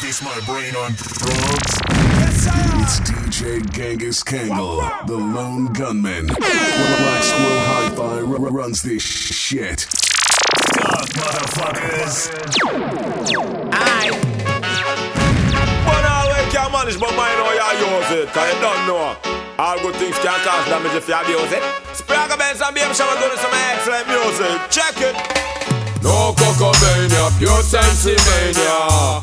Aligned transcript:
Is 0.00 0.18
this 0.18 0.22
my 0.22 0.40
brain 0.46 0.74
on 0.76 0.92
drugs? 0.92 1.76
Yes, 2.16 2.36
sir. 2.44 2.52
It's 2.80 3.00
DJ 3.00 3.70
Genghis 3.70 4.22
Kangle, 4.22 4.80
the 5.06 5.14
lone 5.14 5.74
gunman. 5.74 6.26
Black 6.28 7.22
Squirrel 7.22 7.60
Hi-Fi 7.68 8.20
runs 8.48 8.80
this 8.80 9.02
shit. 9.02 9.80
Stop, 9.80 11.06
motherfuckers. 11.20 12.32
Aye. 13.74 14.10
But 15.84 16.04
all 16.08 16.28
we 16.28 16.50
can 16.50 16.72
manage, 16.72 16.98
but 16.98 17.14
mine 17.14 17.36
know 17.36 17.52
you 17.52 17.60
use 17.84 18.24
it, 18.24 18.28
cause 18.32 18.54
you 18.54 18.60
don't 18.62 18.86
know. 18.86 19.16
All 19.58 19.78
good 19.80 19.96
things 19.96 20.18
can 20.20 20.40
cause 20.40 20.64
damage 20.64 20.94
if 20.94 21.08
you 21.08 21.14
abuse 21.14 21.52
it. 21.52 21.62
Spragga 21.92 22.38
Benz 22.38 22.62
and 22.62 22.74
BM 22.74 22.96
Shower 22.96 23.20
doing 23.20 23.36
some 23.36 23.52
excellent 23.52 24.08
music. 24.08 24.70
Check 24.70 24.96
it. 24.96 25.59
No 26.02 26.32
cocomania, 26.32 27.30
pure 27.38 27.62
sensimania. 27.62 29.20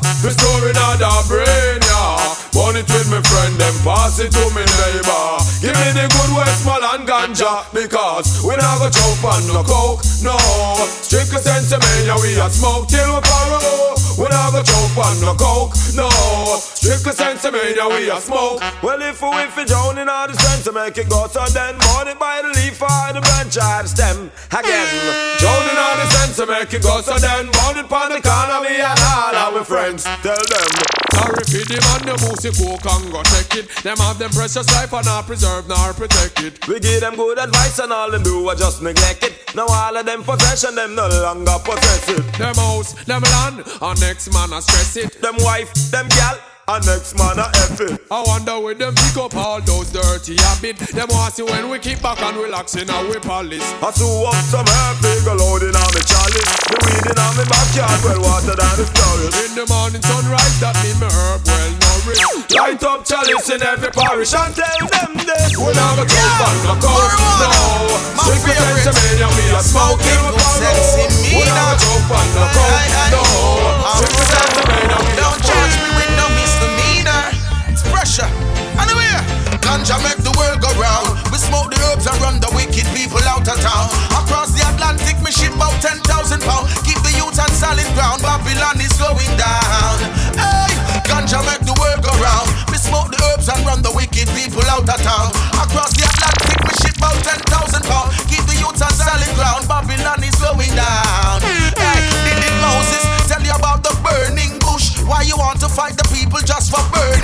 Not 0.78 1.00
a 1.00 1.28
brain, 1.28 1.80
yeah. 1.80 2.34
Burn 2.52 2.76
it 2.76 2.88
with 2.90 3.08
my 3.10 3.20
friend, 3.22 3.54
then 3.56 3.74
pass 3.82 4.18
it 4.20 4.30
to 4.32 4.44
me 4.54 4.62
neighbor. 4.62 5.38
Give 5.60 5.74
me 5.74 5.88
the 5.96 6.06
good 6.06 6.32
Westmoreland 6.36 7.08
ganja, 7.08 7.64
because 7.72 8.42
we 8.44 8.54
not 8.56 8.78
go 8.78 8.88
choke 8.90 9.24
on 9.24 9.42
no 9.48 9.62
coke, 9.64 10.02
no. 10.22 10.36
Strictly 11.02 11.40
sensimania, 11.40 12.14
we 12.20 12.38
a 12.38 12.48
smoke 12.50 12.86
till 12.88 13.14
we 13.14 13.20
paro. 13.20 13.96
We 14.18 14.26
not 14.28 14.52
go 14.52 14.62
choke 14.62 14.98
on 14.98 15.20
no 15.20 15.34
coke, 15.34 15.74
no. 15.94 16.08
Strictly 16.98 17.24
sensimania, 17.24 17.86
we 17.86 18.10
a 18.10 18.18
smoke. 18.18 18.58
Well, 18.82 19.00
if 19.02 19.22
we 19.22 19.28
if 19.46 19.56
we 19.56 19.64
drown 19.64 19.98
in 19.98 20.08
all 20.08 20.26
the 20.26 20.34
sense 20.34 20.64
to 20.64 20.72
make 20.72 20.98
it 20.98 21.08
go, 21.08 21.28
so 21.28 21.46
then 21.54 21.78
burn 21.78 22.08
it 22.08 22.18
by 22.18 22.42
the 22.42 22.50
leaf 22.58 22.82
or 22.82 23.14
the 23.14 23.22
branch 23.22 23.54
or 23.54 23.86
the 23.86 23.88
stem. 23.88 24.30
Again, 24.50 25.38
drown 25.38 25.62
in 25.70 25.78
all 25.78 25.94
the 25.94 26.10
sense 26.10 26.34
to 26.42 26.46
make 26.46 26.74
it 26.74 26.82
go, 26.82 27.00
so 27.00 27.14
then 27.22 27.46
burn 27.54 27.78
it 27.78 27.86
on 27.86 28.10
the 28.10 28.18
corner, 28.18 28.58
me 28.66 28.82
and 28.82 28.98
all 28.98 29.30
our 29.30 29.62
friends. 29.62 30.02
Tell 30.26 30.42
them. 30.42 30.70
Sorry 31.14 31.44
for 31.46 31.62
the 31.70 31.78
man, 31.86 32.02
the 32.02 32.14
moosey 32.18 32.50
coke 32.50 32.82
and 32.82 33.12
go 33.14 33.22
take 33.30 33.62
it. 33.62 33.70
Them 33.86 33.98
have 33.98 34.18
them 34.18 34.30
precious 34.30 34.66
life 34.74 34.92
and 34.92 35.06
not 35.06 35.26
preserve 35.26 35.68
nor 35.68 35.94
protect 35.94 36.42
it. 36.42 36.66
We 36.66 36.80
give 36.80 37.00
them 37.00 37.14
good 37.14 37.38
advice 37.38 37.78
and 37.78 37.92
all 37.92 38.10
them 38.10 38.24
do 38.24 38.48
are 38.48 38.58
just 38.58 38.82
neglect 38.82 39.22
it. 39.22 39.54
Now 39.54 39.70
all 39.70 39.96
of 39.96 40.04
them 40.04 40.24
possession, 40.24 40.74
them 40.74 40.96
no 40.96 41.06
longer 41.06 41.62
possess 41.62 42.08
it. 42.10 42.26
Them 42.34 42.56
house, 42.56 42.92
them 43.06 43.22
land, 43.22 43.62
and 43.66 44.00
next 44.00 44.34
man 44.34 44.52
a 44.52 44.60
stress 44.60 44.96
it. 44.96 45.22
Them 45.22 45.36
wife, 45.38 45.72
them 45.90 46.08
gal, 46.08 46.38
and 46.68 46.84
next 46.84 47.16
man 47.16 47.38
a 47.40 47.48
F 47.72 47.80
it. 47.80 47.96
I 48.10 48.20
wonder 48.28 48.60
where 48.60 48.76
them 48.76 48.94
pick 48.94 49.16
up 49.16 49.34
all 49.34 49.60
those 49.60 49.90
dirty 49.90 50.36
habits. 50.36 50.92
Them 50.92 51.08
want 51.08 51.32
see 51.34 51.42
when 51.42 51.68
we 51.72 51.78
keep 51.78 52.00
back 52.02 52.20
and 52.20 52.36
relax 52.36 52.76
in 52.76 52.88
our 52.90 53.18
palace. 53.20 53.64
I 53.80 53.90
sew 53.90 54.28
up 54.28 54.36
some 54.52 54.68
hair 54.68 54.92
figure 55.00 55.32
loading 55.32 55.72
on 55.72 55.90
me 55.96 56.02
chalice. 56.04 56.52
The 56.68 56.76
weed 56.84 57.06
in 57.08 57.16
on 57.16 57.32
me 57.40 57.44
backyard, 57.48 58.00
well 58.04 58.20
water 58.20 58.52
than 58.52 58.74
the 58.76 58.84
flowers. 58.84 59.34
In 59.48 59.52
the 59.56 59.64
morning 59.72 60.04
sunrise, 60.04 60.56
that 60.60 60.76
mean 60.84 60.98
me 61.00 61.08
herb 61.08 61.40
well 61.48 61.72
nourished. 61.72 62.52
Light 62.52 62.82
up 62.84 63.00
chalice 63.08 63.48
in 63.48 63.64
every 63.64 63.90
parish 63.90 64.36
and 64.36 64.52
tell 64.52 64.84
them 64.92 65.16
this. 65.24 65.56
We 65.56 65.72
never 65.72 66.04
go 66.04 66.20
back 66.36 66.56
no 66.68 66.74
coke, 66.76 67.16
no. 67.16 67.96
Strictly 68.28 68.52
Pennsylvania, 68.60 69.28
we 69.32 69.44
a 69.56 69.60
smoking 69.64 70.17
ground. 87.98 88.22
Babylon 88.22 88.78
is 88.78 88.94
going 88.94 89.34
down. 89.34 89.98
Hey, 90.38 90.70
ganja 91.02 91.42
make 91.42 91.66
the 91.66 91.74
world 91.74 91.98
go 91.98 92.14
round. 92.22 92.46
We 92.70 92.78
smoke 92.78 93.10
the 93.10 93.18
herbs 93.34 93.50
and 93.50 93.58
run 93.66 93.82
the 93.82 93.90
wicked 93.90 94.30
people 94.38 94.62
out 94.70 94.86
of 94.86 95.00
town. 95.02 95.34
Across 95.58 95.98
the 95.98 96.06
Atlantic, 96.06 96.62
we 96.62 96.72
ship 96.78 96.94
about 96.94 97.18
10,000 97.26 97.82
pounds. 97.90 98.14
Keep 98.30 98.46
the 98.46 98.54
youth 98.62 98.78
on 98.78 98.94
solid 98.94 99.34
ground. 99.34 99.66
Babylon 99.66 100.22
is 100.22 100.38
going 100.38 100.70
down. 100.78 101.42
Hey, 101.42 102.38
did 102.38 102.54
Moses 102.62 103.02
tell 103.26 103.42
you 103.42 103.54
about 103.58 103.82
the 103.82 103.90
burning 104.06 104.62
bush? 104.62 104.94
Why 105.02 105.26
you 105.26 105.34
want 105.34 105.58
to 105.66 105.68
fight 105.68 105.98
the 105.98 106.06
people 106.14 106.38
just 106.46 106.70
for 106.70 106.82
burning 106.94 107.17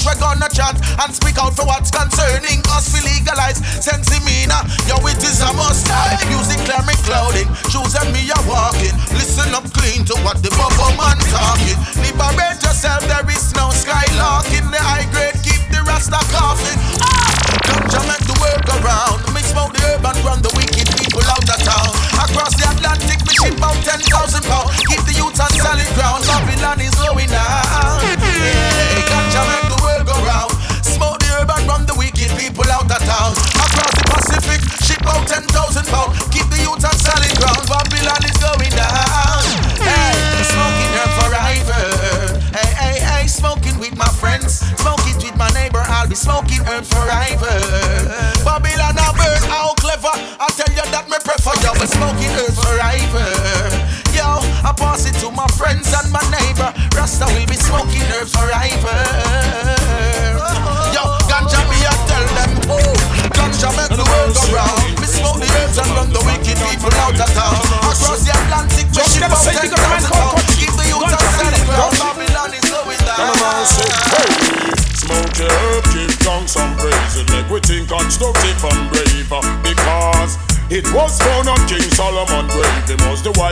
bush? 0.00 0.06
We're 0.06 0.20
gonna 0.20 0.48
chant 0.48 0.78
and 1.00 1.14
speak 1.14 1.38
out 1.38 1.54
for 1.54 1.64
what's 1.64 1.90
concerning 1.90 2.60
us. 2.72 2.92
We 2.92 3.00
legalize 3.00 3.60
sensimania. 3.80 4.64
Yo, 4.88 4.96
it 5.06 5.22
is 5.22 5.40
a 5.40 5.52
must. 5.54 5.88
Music 6.28 6.58
clear 6.64 6.82
me 6.86 6.94
clouding. 7.04 7.48
Shoes 7.68 7.94
and 7.96 8.12
me 8.12 8.30
are 8.30 8.44
walking. 8.48 8.94
Listen 9.16 9.54
up 9.54 9.64
clean 9.72 10.04
to 10.06 10.14
what 10.24 10.42
the 10.42 10.50
bubble 10.56 10.94
man 10.96 11.18
talking. 11.32 11.78
Liberate 12.02 12.62
yourself, 12.62 13.00
there 13.08 13.28
is 13.30 13.52
no 13.54 13.68
skylarking. 13.70 14.70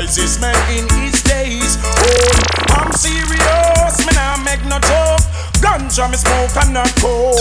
Wisest 0.09 0.41
man 0.41 0.57
in 0.73 0.89
his 1.05 1.23
days. 1.23 1.77
Oh, 1.85 2.81
I'm 2.81 2.91
serious, 2.93 3.95
man, 4.09 4.17
I 4.17 4.41
make 4.43 4.65
no 4.65 4.81
joke. 4.81 5.21
Ganja 5.61 6.09
me 6.09 6.17
smoke 6.17 6.57
and 6.65 6.73
not 6.73 6.89
coke. 6.97 7.37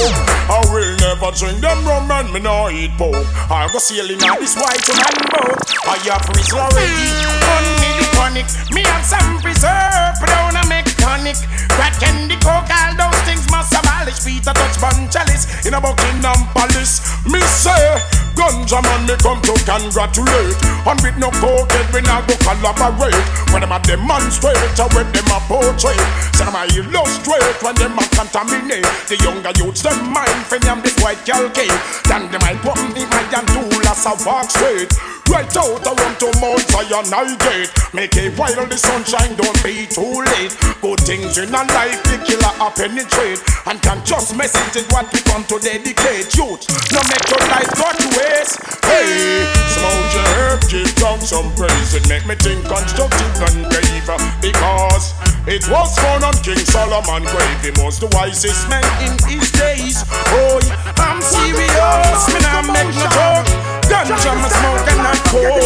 I 0.51 0.59
will 0.67 0.91
never 0.99 1.31
drink 1.31 1.61
them 1.61 1.85
rum 1.87 2.11
and 2.11 2.33
me 2.33 2.41
no 2.41 2.69
eat 2.69 2.91
pork. 2.97 3.23
I 3.49 3.69
go 3.71 3.79
sailing 3.79 4.19
on 4.23 4.39
this 4.39 4.55
white 4.59 4.83
man 4.99 5.15
boat. 5.31 5.63
I 5.87 5.95
have 6.11 6.27
reason 6.35 6.59
already. 6.59 7.07
On 7.55 7.65
me 7.79 7.89
the 7.95 8.05
panic. 8.19 8.47
Me 8.75 8.81
have 8.83 9.05
some 9.05 9.39
preserve, 9.39 10.19
but 10.19 10.29
I 10.29 10.67
make 10.67 10.86
tonic. 11.07 11.39
Crack 11.71 11.95
candy, 12.03 12.35
coke, 12.43 12.67
all 12.67 12.91
those 12.99 13.21
things 13.23 13.47
must 13.47 13.71
abolish. 13.71 14.19
Peter 14.19 14.51
touch 14.51 14.75
bun 14.83 15.07
chalice 15.07 15.47
in 15.63 15.73
a 15.73 15.79
Buckingham 15.79 16.43
Palace. 16.51 16.99
Me 17.23 17.39
say, 17.47 17.95
ganja 18.35 18.83
man 18.83 19.07
me 19.07 19.15
come 19.23 19.39
to 19.47 19.55
congratulate. 19.63 20.59
And 20.83 20.99
with 20.99 21.15
no 21.15 21.31
coke, 21.39 21.71
we 21.95 22.03
not 22.03 22.27
go 22.27 22.35
collaborate. 22.43 23.27
When 23.55 23.63
them 23.63 23.71
a 23.71 23.79
demonstrate, 23.79 24.59
or 24.75 24.91
when 24.91 25.07
them 25.15 25.31
a 25.31 25.39
portray. 25.47 25.99
Say 26.35 26.43
them 26.43 26.59
a 26.59 26.67
illustrate 26.75 27.57
when 27.63 27.75
them 27.79 27.95
a 27.95 28.03
contaminate. 28.11 28.87
The 29.07 29.15
younger 29.23 29.55
youths 29.55 29.81
them 29.83 30.11
mind 30.11 30.43
for 30.51 30.59
them 30.59 30.83
this 30.83 30.97
white 30.99 31.23
girl 31.23 31.47
cake. 31.55 31.71
Then 32.11 32.27
them 32.31 32.43
I 32.43 32.59
me 32.91 33.07
my 33.07 33.23
and 33.31 33.47
tool 33.55 33.87
as 33.87 34.05
I 34.05 34.13
walk 34.25 34.51
straight. 34.51 34.91
Right 35.27 35.51
out 35.59 35.83
I 35.83 35.91
want 35.91 36.19
to 36.23 36.31
Mount 36.39 36.63
Zion 36.71 37.07
I 37.11 37.35
gate. 37.35 37.71
Make 37.93 38.15
it 38.15 38.37
while 38.39 38.65
the 38.65 38.77
sunshine 38.77 39.35
don't 39.35 39.59
be 39.63 39.83
too 39.87 40.23
late. 40.23 40.55
Good 40.79 40.99
things 41.03 41.37
in 41.37 41.51
a 41.51 41.63
life 41.75 41.99
the 42.07 42.15
killer 42.23 42.53
a 42.63 42.71
penetrate. 42.71 43.43
And 43.67 43.81
can 43.83 43.99
just 44.07 44.35
message 44.35 44.79
it 44.79 44.87
what 44.91 45.11
we 45.11 45.19
come 45.27 45.43
to 45.51 45.59
dedicate. 45.59 46.31
Youth, 46.31 46.63
no 46.95 47.03
make 47.11 47.27
your 47.27 47.43
life 47.51 47.71
go 47.75 47.87
to 47.91 48.07
waste. 48.15 48.55
Hey, 48.87 49.43
smoke 49.75 50.09
your 50.15 50.27
herb, 50.39 50.59
give 50.71 50.95
down 50.95 51.19
some 51.19 51.51
praise. 51.59 51.91
It 51.93 52.07
make 52.07 52.25
me 52.25 52.35
think 52.39 52.63
constructive 52.63 53.35
and 53.51 53.67
brave. 53.67 54.07
Because 54.39 55.11
it 55.47 55.67
was 55.67 55.91
found 55.99 56.23
on 56.23 56.35
King 56.39 56.63
Solomon 56.63 57.23
grave. 57.27 57.59
He 57.61 57.71
was 57.83 57.99
the 57.99 58.07
wisest 58.15 58.69
man 58.69 58.83
in 59.03 59.11
his 59.27 59.51
days. 59.51 60.03
Oh, 60.07 60.59
I'm 60.97 61.21
serious, 61.21 62.19
me 62.31 62.39
nah 62.39 62.63
make 62.71 62.95
no 62.95 63.07
joke. 63.11 63.76
Ganja 63.87 64.35
me 64.35 64.49
smoke 64.51 64.87
and 64.91 64.99
not 64.99 65.19
coke. 65.31 65.63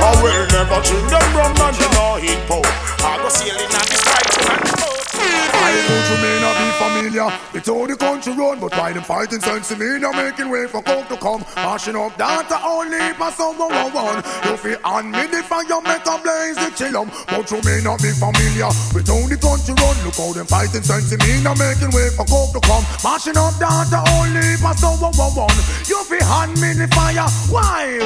I 0.00 0.16
will 0.22 0.46
never 0.48 0.80
drink 0.80 1.04
them 1.12 1.26
rum 1.36 1.52
and 1.52 1.76
me 1.76 1.88
no 1.92 2.16
eat 2.16 2.40
pork. 2.48 2.64
I 3.04 3.20
go 3.20 3.28
sailing 3.28 3.68
on 3.68 3.86
this 3.92 4.02
white 4.08 4.32
man 4.48 4.60
boat. 4.80 5.04
I 5.12 5.76
know 5.84 6.00
you 6.08 6.16
may 6.24 6.36
not 6.40 6.56
be 6.56 6.68
familiar 6.88 7.28
with 7.52 7.68
all 7.68 7.86
the 7.86 7.96
country 7.96 8.32
run, 8.32 8.60
but 8.60 8.72
why 8.72 8.92
them 8.92 9.02
fighting 9.02 9.40
sense 9.40 9.70
me? 9.76 9.98
Now 9.98 10.12
making 10.12 10.48
way 10.48 10.66
for 10.66 10.82
coke 10.82 11.08
to 11.08 11.16
come, 11.16 11.44
mashing 11.56 11.96
up 11.96 12.16
data 12.16 12.60
only 12.64 13.12
for 13.14 13.30
someone 13.32 13.72
one 13.72 13.92
one. 13.92 14.18
You 14.44 14.56
feel 14.56 14.78
on 14.84 15.10
me 15.10 15.26
the 15.26 15.42
fire, 15.42 15.80
make 15.84 16.06
a 16.06 16.16
blaze 16.22 16.56
the 16.56 16.70
chillum, 16.72 17.08
but 17.28 17.46
you 17.50 17.60
may 17.64 17.80
not 17.82 18.00
be 18.00 18.10
familiar 18.12 18.70
with 18.94 19.08
all 19.10 19.26
the 19.28 19.36
country 19.36 19.74
run. 19.76 19.96
Look 20.04 20.16
how 20.16 20.32
them 20.32 20.46
fighting 20.46 20.82
sense 20.82 21.12
me. 21.12 21.42
Now 21.42 21.54
making 21.54 21.92
way 21.92 22.08
for 22.16 22.24
coke 22.24 22.52
to 22.56 22.60
come, 22.64 22.84
mashing 23.04 23.36
up 23.36 23.54
data 23.60 24.00
only 24.18 24.56
for 24.56 24.74
someone 24.74 25.14
one 25.16 25.34
one. 25.48 25.58
You 25.86 26.00
feel 26.08 26.24
on 26.24 26.52
me 26.60 26.72
the 26.72 26.88
fire, 26.92 27.28
why? 27.52 28.00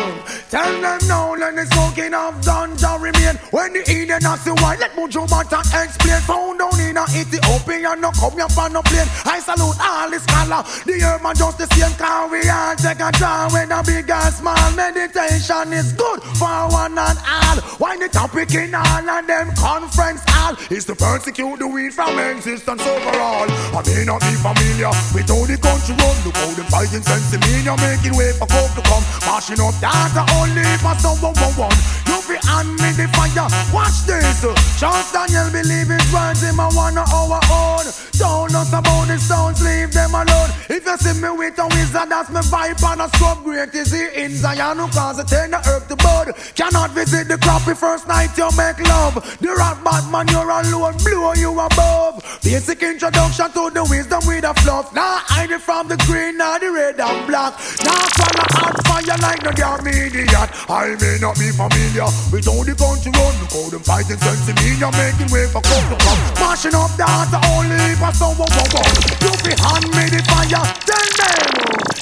Tell 0.50 0.72
them 0.80 1.00
now, 1.06 1.34
let 1.34 1.54
the 1.54 1.64
smoking 1.70 2.14
of 2.14 2.34
ganja 2.42 3.00
remain. 3.00 3.36
When 3.50 3.72
the 3.72 3.82
Eden 3.88 4.22
has 4.22 4.44
the 4.44 4.54
wine, 4.60 4.78
let 4.80 4.92
Mojo 4.92 5.28
Mata 5.30 5.60
explain. 5.60 6.20
Found 6.22 6.58
down 6.58 6.80
in 6.80 6.96
a 6.96 7.04
Ethiopia, 7.12 7.96
no 7.96 8.10
come 8.12 8.38
for 8.48 8.68
no 8.72 8.82
plane. 8.82 9.08
I 9.28 9.38
salute 9.40 9.76
all 9.76 10.08
the 10.08 10.18
scholar. 10.18 10.64
The 10.88 10.96
earth 11.04 11.22
just 11.36 11.58
the 11.58 11.66
same 11.76 11.92
car 12.00 12.28
we 12.28 12.48
all 12.48 12.74
take 12.76 13.00
a 13.00 13.12
draw 13.12 13.48
when 13.52 13.70
a 13.70 13.82
big 13.84 14.08
and 14.08 14.34
small. 14.34 14.70
Meditation 14.72 15.72
is 15.72 15.92
good 15.92 16.20
for 16.40 16.72
one 16.72 16.96
and 16.96 17.18
all. 17.20 17.58
Why 17.78 17.96
the 17.96 18.08
topic 18.08 18.54
in 18.54 18.74
all 18.74 19.08
of 19.08 19.26
them 19.26 19.52
conference 19.54 20.24
hall 20.28 20.56
is 20.70 20.84
to 20.86 20.94
persecute 20.94 21.58
the 21.58 21.68
weed 21.68 21.92
from 21.92 22.18
existence 22.18 22.82
overall. 22.82 23.48
I 23.76 23.82
may 23.86 24.04
not 24.04 24.20
be 24.24 24.34
familiar 24.40 24.92
with 25.12 25.28
how 25.28 25.44
the 25.44 25.58
country 25.60 25.94
run. 26.00 26.16
Look 26.24 26.36
how 26.36 26.50
them 26.56 26.66
fighting 26.72 27.02
sense 27.02 27.32
in 27.32 27.40
making 27.40 28.16
way 28.16 28.32
for 28.32 28.46
coke 28.46 28.72
to 28.74 28.82
come. 28.82 29.04
Mashing 29.28 29.60
up 29.60 29.76
data 29.80 30.24
only 30.40 30.64
for 30.80 30.96
someone 30.98 31.36
one 31.36 31.68
one. 31.68 32.01
You 32.12 32.20
fi 32.20 32.36
hand 32.44 32.76
me 32.76 32.92
the 32.92 33.08
fire. 33.16 33.48
Watch 33.72 34.04
this. 34.04 34.44
Charles 34.78 35.10
Daniel 35.12 35.48
believe 35.48 35.88
his 35.88 36.12
words 36.12 36.42
him 36.44 36.60
a 36.60 36.68
one 36.76 36.98
our 36.98 37.40
own. 37.48 37.88
Don't 38.20 38.54
us 38.54 38.68
about 38.68 39.08
the 39.08 39.16
stones, 39.16 39.64
leave 39.64 39.92
them 39.92 40.12
alone. 40.12 40.52
If 40.68 40.84
you 40.84 40.96
see 40.98 41.16
me 41.16 41.30
with 41.32 41.58
a 41.58 41.66
wizard, 41.72 42.12
that's 42.12 42.28
my 42.28 42.42
vibe 42.52 42.84
and 42.84 43.00
a 43.00 43.08
scrub 43.16 43.42
great 43.42 43.74
is 43.74 43.90
he 43.90 44.04
in 44.14 44.36
Zion 44.36 44.76
who 44.76 44.88
cause 44.88 45.18
a 45.18 45.24
turn 45.24 45.52
the 45.52 45.58
herb 45.64 45.88
to 45.88 45.96
bud. 45.96 46.36
Cannot 46.54 46.90
visit 46.90 47.28
the 47.28 47.38
crappy 47.38 47.74
first 47.74 48.06
night 48.06 48.36
you 48.36 48.48
make 48.60 48.78
love. 48.86 49.14
The 49.40 49.56
bad 49.82 50.04
man 50.12 50.28
you're 50.28 50.44
alone, 50.44 50.94
blow 51.00 51.32
you 51.32 51.58
above. 51.58 52.20
Basic 52.44 52.82
introduction 52.82 53.50
to 53.56 53.70
the 53.72 53.86
wisdom 53.88 54.20
with 54.26 54.44
a 54.44 54.52
fluff. 54.60 54.92
Now 54.94 55.16
hide 55.32 55.50
it 55.50 55.62
from 55.62 55.88
the 55.88 55.96
green, 56.04 56.36
the 56.36 56.61
red 56.92 57.00
and 57.00 57.26
black. 57.26 57.52
Now 57.84 58.04
follow 58.16 58.48
hot 58.52 58.76
fire 58.86 59.18
like 59.18 59.42
no 59.42 59.52
damn 59.52 59.86
idiot. 59.86 60.50
I 60.68 60.96
may 61.00 61.18
not 61.20 61.38
be 61.38 61.50
familiar 61.50 62.08
with 62.32 62.48
all 62.48 62.64
the 62.64 62.74
country 62.74 63.12
run. 63.12 63.34
Look 63.40 63.52
how 63.52 63.68
them 63.70 63.82
fighting 63.82 64.18
sense 64.18 64.48
in 64.48 64.56
me, 64.56 64.76
you're 64.78 64.92
making 64.92 65.30
way 65.32 65.46
for 65.48 65.62
come 65.62 65.86
to 65.90 65.96
come. 65.96 66.20
Mashing 66.40 66.74
up 66.74 66.92
the 66.96 67.04
heart, 67.04 67.32
only 67.56 67.96
for 67.96 68.12
someone 68.12 68.50
one 68.52 68.70
one. 68.76 68.96
You 69.20 69.32
be 69.44 69.52
hand 69.56 69.86
me 69.96 70.04
the 70.10 70.20
fire, 70.28 70.64
tell 70.86 71.08
them. 71.16 72.01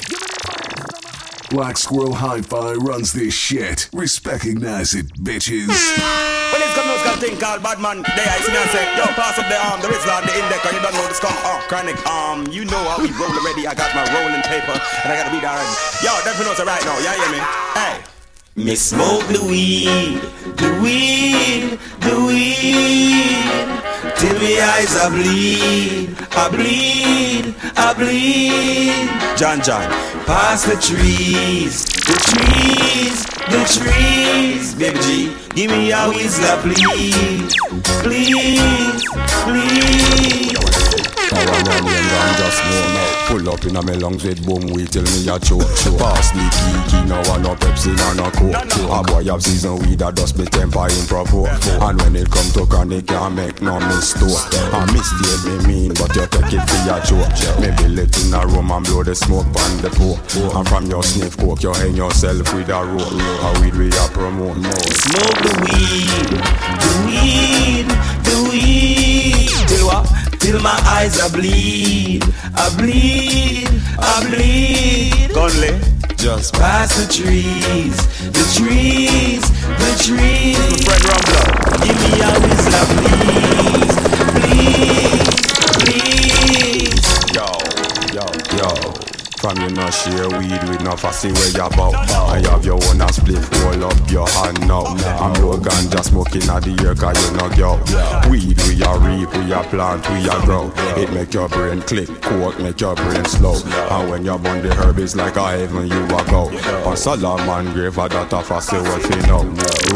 Black 1.51 1.75
Squirrel 1.75 2.15
Hi-Fi 2.15 2.79
runs 2.79 3.11
this 3.11 3.33
shit. 3.33 3.89
Recognize 3.91 4.95
it, 4.95 5.11
bitches. 5.19 5.67
When 5.67 6.63
it's 6.63 6.71
come 6.79 6.87
to 6.87 6.95
this 6.95 7.19
thing 7.19 7.35
called 7.43 7.59
bad 7.59 7.75
man, 7.83 8.07
they 8.15 8.23
I 8.23 8.39
see 8.39 8.55
me 8.55 8.57
and 8.57 8.71
say, 8.71 8.87
yo, 8.95 9.03
pass 9.19 9.35
up 9.35 9.51
the 9.51 9.59
arm, 9.59 9.83
the 9.83 9.91
wrist 9.91 10.07
on 10.07 10.23
the 10.23 10.31
index, 10.31 10.63
and 10.63 10.79
you 10.79 10.81
don't 10.81 10.95
know 10.95 11.03
the 11.03 11.13
skunk. 11.13 11.35
Oh, 11.43 11.59
chronic, 11.67 11.99
um, 12.07 12.47
you 12.55 12.63
know 12.63 12.79
how 12.87 13.03
we 13.03 13.11
roll 13.19 13.35
already. 13.35 13.67
I 13.67 13.75
got 13.75 13.91
my 13.91 14.07
rolling 14.15 14.39
paper, 14.47 14.79
and 15.03 15.11
I 15.11 15.19
got 15.19 15.27
to 15.27 15.35
be 15.35 15.43
there 15.43 15.51
already. 15.51 15.75
Yo, 15.99 16.15
definitely 16.23 16.55
knows 16.55 16.59
it 16.63 16.71
right 16.71 16.85
now. 16.87 16.95
Yeah, 17.03 17.19
hear 17.19 17.31
me? 17.35 17.43
Hey. 17.75 17.99
Me 18.55 18.75
smoke 18.79 19.27
the 19.27 19.43
weed, 19.43 20.23
the 20.55 20.71
weed, 20.79 21.75
the 21.99 22.15
weed, 22.15 23.11
till 23.11 23.20
me 24.41 24.59
eyes 24.59 24.95
are 24.97 25.09
bleed, 25.11 26.15
I 26.31 26.49
bleed, 26.49 27.55
I 27.77 27.93
bleed. 27.93 29.37
John 29.37 29.61
John, 29.61 29.87
pass 30.25 30.65
the 30.65 30.75
trees, 30.81 31.85
the 32.09 32.17
trees, 32.29 33.25
the 33.53 33.61
trees. 33.77 34.75
Baby 34.75 34.99
G, 34.99 35.35
give 35.53 35.71
me 35.71 35.91
a 35.91 36.09
whistler, 36.09 36.57
please, 36.61 37.55
please, 38.01 39.03
please. 39.43 40.50
Power 41.41 41.63
run 41.63 41.85
when 41.85 42.05
I'm 42.05 42.35
just 42.37 42.59
warm 42.69 42.97
out. 42.97 43.11
Pull 43.27 43.49
up 43.49 43.63
in 43.65 43.75
a 43.75 43.81
me 43.81 43.95
lungs 43.95 44.23
with 44.23 44.45
boom 44.45 44.73
we 44.73 44.85
till 44.85 45.03
me 45.03 45.27
a 45.29 45.39
choke. 45.39 45.65
choke. 45.81 45.99
Pass 45.99 46.31
the 46.31 46.43
key, 46.43 46.77
key 46.91 47.03
no 47.07 47.21
one 47.29 47.41
no 47.43 47.55
Pepsi, 47.55 47.95
no 47.95 48.13
no 48.13 48.27
coke. 48.31 48.53
A 48.91 49.03
boy 49.03 49.23
have 49.31 49.41
season 49.41 49.79
weed 49.79 49.99
that 49.99 50.15
dust 50.15 50.37
me 50.37 50.45
temper 50.45 50.87
in 50.91 51.05
provoke. 51.07 51.49
And 51.81 52.01
when 52.01 52.15
it 52.15 52.29
come 52.29 52.49
to 52.53 52.65
chronic, 52.65 53.07
can't 53.07 53.35
make 53.35 53.61
no 53.61 53.79
mistake. 53.79 54.21
I 54.73 54.85
mistake 54.91 55.41
me 55.47 55.55
mean, 55.67 55.93
but 55.95 56.13
you 56.15 56.27
take 56.27 56.53
it 56.53 56.63
for 56.67 56.79
your 56.85 56.99
joke. 57.07 57.31
Maybe 57.59 57.87
let 57.89 58.11
in 58.19 58.33
a 58.33 58.45
room 58.47 58.71
and 58.71 58.85
blow 58.85 59.03
the 59.03 59.15
smoke 59.15 59.47
on 59.47 59.73
the 59.81 59.89
floor. 59.89 60.19
And 60.57 60.67
from 60.67 60.85
your 60.87 61.03
sniff 61.03 61.37
coke, 61.37 61.63
you 61.63 61.73
hang 61.73 61.95
yourself 61.95 62.53
with 62.53 62.69
a 62.69 62.83
rope. 62.85 63.15
A 63.15 63.49
weed 63.61 63.75
we 63.75 63.87
a 63.87 64.05
promote 64.11 64.57
more. 64.57 64.87
Smoke 65.07 65.39
the 65.41 65.53
weed, 65.65 66.41
the 66.83 66.91
weed, 67.07 67.87
the 68.27 68.35
weed. 68.49 69.49
Till 69.67 69.87
what? 69.87 70.30
Till 70.41 70.59
my 70.59 70.81
eyes 70.87 71.19
are 71.21 71.29
bleed, 71.29 72.23
I 72.55 72.75
bleed, 72.75 73.69
I 73.99 74.25
bleed. 74.27 75.29
Conley, 75.35 75.79
just 76.17 76.53
pass 76.55 76.97
the 76.97 77.05
trees, 77.13 77.95
the 78.25 78.43
trees, 78.57 79.43
the 79.77 79.93
trees. 80.03 80.57
My 80.57 80.97
friend 80.97 81.03
Rumbler, 81.05 81.45
give 81.85 81.97
me 82.01 82.21
a 82.21 82.31
whistler, 82.41 82.85
From 89.41 89.57
you 89.57 89.73
no 89.73 89.89
share 89.89 90.29
weed 90.37 90.61
with 90.69 90.83
no 90.83 90.95
fussy 90.95 91.31
where 91.31 91.49
you 91.49 91.69
bout 91.75 91.95
I 92.29 92.45
have 92.51 92.63
your 92.63 92.77
own 92.77 93.01
a 93.01 93.11
split, 93.11 93.41
roll 93.57 93.85
up 93.85 94.11
your 94.11 94.29
hand 94.29 94.67
now. 94.67 94.85
I'm 95.17 95.33
blow 95.33 95.57
ganja 95.57 96.03
smoking 96.05 96.45
at 96.45 96.61
the 96.61 96.77
ear 96.85 96.93
cause 96.93 97.17
you 97.17 97.33
no 97.41 97.49
go 97.57 97.81
Weed 98.29 98.53
we 98.69 98.77
a 98.85 98.93
reap, 99.01 99.33
we 99.33 99.51
a 99.51 99.63
plant, 99.65 100.05
we 100.13 100.29
a 100.29 100.37
grow. 100.45 100.69
It 100.93 101.11
make 101.11 101.33
your 101.33 101.49
brain 101.49 101.81
click, 101.81 102.21
coke 102.21 102.59
make 102.59 102.79
your 102.79 102.93
brain 102.93 103.25
slow. 103.25 103.57
And 103.89 104.11
when 104.11 104.25
you 104.25 104.37
burn 104.37 104.61
the 104.61 104.75
herb 104.75 104.99
it's 104.99 105.15
like 105.15 105.35
a 105.37 105.57
heaven 105.57 105.87
you 105.87 106.05
walk 106.13 106.29
out 106.29 106.53
a 106.53 106.61
go. 106.61 106.89
On 106.91 106.95
Solomon 106.95 107.73
grave 107.73 107.97
a 107.97 108.09
that 108.09 108.31
a 108.31 108.43
fussy 108.43 108.77
what 108.77 109.01
you 109.09 109.25
know. 109.25 109.41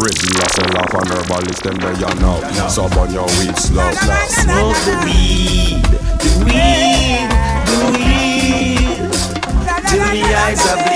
Rizzy 0.02 0.34
a 0.42 0.46
sell 0.58 0.78
off 0.82 0.94
an 0.98 1.06
herbalist 1.14 1.62
them 1.62 1.78
there 1.78 1.94
you 1.94 2.14
know 2.18 2.42
So 2.68 2.90
burn 2.90 3.14
your 3.14 3.30
weed 3.38 3.54
slow. 3.62 3.94
Smoke 3.94 4.74
the 4.90 4.98
weed, 5.06 5.86
the 6.18 6.46
weed. 6.50 7.35
The 10.16 10.24
eyes 10.24 10.66
are 10.68 10.78
bleed, 10.78 10.95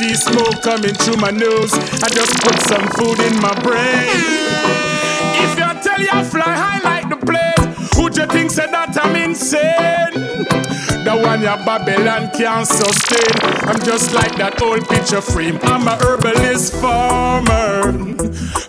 see 0.00 0.14
smoke 0.14 0.62
coming 0.62 0.94
through 0.94 1.16
my 1.16 1.30
nose, 1.30 1.74
I 1.74 2.08
just 2.08 2.32
put 2.40 2.58
some 2.72 2.86
food 2.96 3.20
in 3.20 3.36
my 3.42 3.52
brain. 3.60 4.08
If 5.44 5.52
you 5.60 5.68
tell 5.84 6.00
you 6.00 6.24
fly 6.24 6.54
high 6.64 6.80
like 6.80 7.10
the 7.10 7.18
plane, 7.28 7.64
who'd 7.94 8.16
you 8.16 8.24
think 8.26 8.50
said 8.50 8.72
that 8.72 8.96
I'm 8.96 9.14
insane? 9.14 10.46
The 11.04 11.20
one 11.22 11.42
your 11.42 11.58
Babylon 11.66 12.30
can't 12.32 12.66
sustain. 12.66 13.34
I'm 13.68 13.80
just 13.84 14.14
like 14.14 14.34
that 14.36 14.62
old 14.62 14.88
picture 14.88 15.20
frame. 15.20 15.58
I'm 15.64 15.86
a 15.86 15.96
herbalist 15.96 16.74
farmer. 16.76 17.92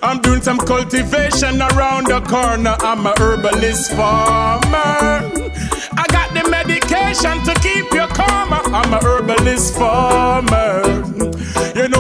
I'm 0.03 0.19
doing 0.21 0.41
some 0.41 0.57
cultivation 0.57 1.61
around 1.61 2.07
the 2.07 2.19
corner. 2.27 2.75
I'm 2.79 3.05
a 3.05 3.13
herbalist 3.17 3.91
farmer. 3.91 5.31
I 5.95 6.05
got 6.11 6.33
the 6.33 6.43
medication 6.49 7.35
to 7.47 7.53
keep 7.61 7.87
you 7.93 8.07
calmer. 8.19 8.61
I'm 8.75 8.93
a 8.93 8.99
herbalist 9.01 9.75
farmer. 9.75 11.20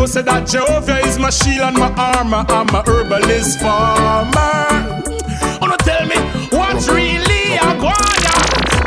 Know, 0.01 0.07
say 0.07 0.23
that 0.23 0.47
Jehovah 0.47 0.97
is 1.05 1.19
my 1.19 1.29
shield 1.29 1.61
and 1.61 1.77
my 1.77 1.93
armor. 1.93 2.43
I'm 2.49 2.73
a 2.73 2.81
herbalist 2.89 3.59
farmer. 3.59 4.33
Oh, 4.33 5.57
Wanna 5.61 5.77
tell 5.77 6.07
me 6.09 6.17
what's 6.49 6.89
really 6.89 7.53
a 7.61 7.69
guaya? 7.77 8.33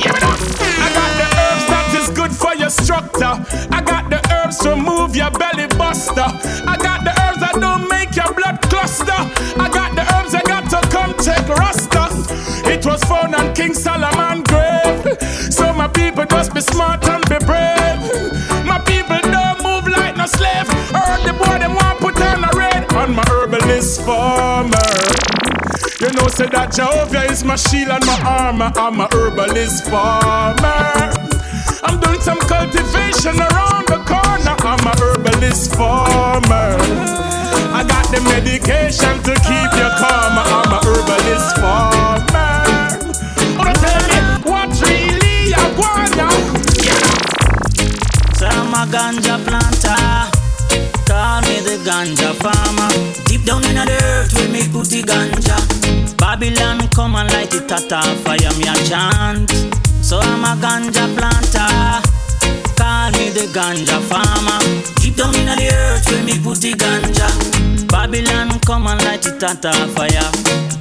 Give 0.02 0.10
it 0.10 0.24
up. 0.26 0.42
I 0.58 0.90
got 0.90 1.10
the 1.14 1.28
herbs 1.38 1.66
that 1.70 1.86
is 2.02 2.10
good 2.18 2.32
for 2.34 2.56
your 2.58 2.68
structure. 2.68 3.30
I 3.70 3.80
got 3.86 4.10
the 4.10 4.18
herbs 4.34 4.58
to 4.66 4.74
move 4.74 5.14
your 5.14 5.30
belly 5.30 5.68
buster. 5.78 6.26
I 6.66 6.74
got 6.82 7.06
the 7.06 7.14
herbs 7.22 7.38
that 7.46 7.62
don't 7.62 7.86
make 7.86 8.16
your 8.16 8.34
blood 8.34 8.58
cluster. 8.62 9.14
I 9.14 9.70
got 9.70 9.94
the 9.94 10.02
herbs 10.18 10.32
that 10.32 10.46
got 10.50 10.66
to 10.74 10.82
come 10.90 11.14
take 11.22 11.46
rasta. 11.46 12.10
It 12.66 12.84
was 12.84 13.04
found 13.04 13.36
on 13.36 13.54
King 13.54 13.74
Solomon 13.74 14.42
grave. 14.42 15.14
So 15.54 15.72
my 15.74 15.86
people 15.86 16.24
just 16.26 16.52
be 16.52 16.60
smart 16.60 17.06
and 17.06 17.22
be 17.30 17.38
brave. 17.46 17.83
Say 26.34 26.46
that 26.50 26.72
Jehovah 26.74 27.30
is 27.30 27.44
my 27.44 27.54
shield 27.54 27.90
and 27.90 28.04
my 28.06 28.18
armor. 28.26 28.72
I'm 28.74 28.98
a 28.98 29.06
herbalist 29.14 29.86
farmer. 29.86 31.14
I'm 31.86 32.00
doing 32.02 32.20
some 32.20 32.40
cultivation 32.50 33.38
around 33.38 33.86
the 33.86 34.02
corner. 34.02 34.56
I'm 34.66 34.82
a 34.82 34.94
herbalist 34.98 35.76
farmer. 35.78 36.74
I 37.70 37.86
got 37.86 38.10
the 38.10 38.18
medication 38.26 39.14
to 39.22 39.34
keep 39.46 39.70
you 39.78 39.88
calm. 40.02 40.34
I'm 40.42 40.74
a 40.74 40.80
herbalist 40.82 41.54
farmer. 41.62 42.50
Wanna 43.54 43.74
tell 43.78 44.02
me 44.10 44.18
what's 44.50 44.82
really 44.82 45.54
a 45.54 45.64
guana? 45.78 46.26
So 48.34 48.50
I'm 48.50 48.74
a 48.74 48.82
ganja 48.90 49.38
planter. 49.46 50.02
Call 51.06 51.42
me 51.46 51.62
the 51.62 51.78
ganja 51.86 52.34
farmer. 52.42 52.90
Deep 53.26 53.44
down 53.44 53.62
in 53.70 53.76
the 53.76 53.86
earth, 54.02 54.34
we 54.34 54.50
make 54.50 54.72
put 54.72 54.90
the 54.90 55.02
ganja. 55.02 55.93
Babylon 56.34 56.88
come 56.88 57.14
and 57.14 57.30
light 57.30 57.54
it 57.54 57.70
at 57.70 57.92
a 57.92 58.02
fire, 58.26 58.50
me 58.58 58.66
a 58.66 58.74
chant. 58.90 59.48
So 60.02 60.18
I'm 60.18 60.42
a 60.42 60.58
ganja 60.60 61.06
planter. 61.14 62.02
Call 62.74 63.12
me 63.12 63.30
the 63.30 63.46
ganja 63.54 64.02
farmer. 64.10 64.58
Deep 64.98 65.14
down 65.14 65.32
in 65.36 65.46
the 65.46 65.70
earth, 65.70 66.10
we 66.10 66.26
me 66.26 66.42
put 66.42 66.58
the 66.58 66.72
ganja. 66.72 67.30
Babylon 67.86 68.58
come 68.66 68.88
and 68.88 69.00
light 69.04 69.24
it 69.24 69.40
at 69.44 69.64
a 69.64 69.86
fire. 69.94 70.26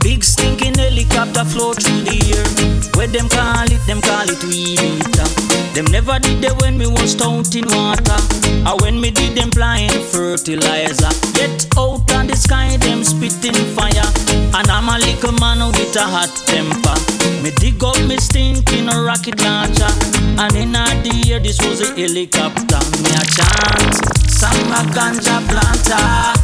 Big 0.02 0.24
stinking 0.24 0.74
helicopter 0.74 1.46
flow 1.46 1.74
through 1.74 2.02
the 2.02 2.18
air. 2.34 2.90
Where 2.98 3.06
them 3.06 3.30
call 3.30 3.70
it, 3.70 3.86
them 3.86 4.02
call 4.02 4.26
it 4.26 4.44
weed 4.50 4.82
eater. 4.82 5.30
Them 5.78 5.86
never 5.94 6.18
did 6.18 6.42
that 6.42 6.60
when 6.62 6.80
me 6.80 6.88
was 6.88 7.14
out 7.22 7.54
in 7.54 7.70
water. 7.70 8.18
Or 8.66 8.82
when 8.82 9.00
me 9.00 9.12
did 9.12 9.38
them 9.38 9.52
flying 9.52 10.02
fertilizer. 10.10 11.14
Get 11.38 11.70
out 11.78 12.10
on 12.18 12.26
the 12.26 12.36
sky, 12.36 12.76
them 12.78 13.04
spitting 13.04 13.54
fire. 13.78 14.10
And 14.56 14.70
I'm 14.70 14.88
a 14.88 15.00
little 15.02 15.34
man 15.42 15.66
with 15.66 15.96
a 15.98 16.06
hot 16.06 16.30
temper. 16.46 16.94
Me 17.42 17.50
dig 17.58 17.84
up 17.84 17.98
me 18.06 18.18
stinking 18.18 18.86
rocket 18.86 19.42
launcher. 19.42 19.90
And 20.38 20.54
in 20.56 20.74
the 20.74 21.10
air, 21.26 21.40
this 21.40 21.58
was 21.66 21.82
a 21.82 21.90
helicopter. 21.98 22.82
Me 23.02 23.10
a 23.18 23.24
chant. 23.34 23.98
Some 24.30 24.70
a 24.70 24.86
ganja 24.94 25.42
planter. 25.50 26.38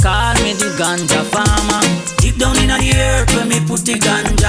Call 0.00 0.32
me 0.40 0.56
the 0.56 0.72
ganja 0.80 1.20
farmer. 1.28 1.84
Deep 2.16 2.38
down 2.40 2.56
in 2.56 2.72
the 2.72 2.92
earth 2.96 3.28
where 3.36 3.44
me 3.44 3.60
put 3.68 3.84
the 3.84 4.00
ganja. 4.00 4.48